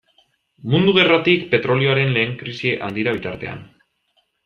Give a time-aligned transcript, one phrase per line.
[0.73, 3.67] Mundu Gerratik petrolioaren lehen krisi handira bitartean.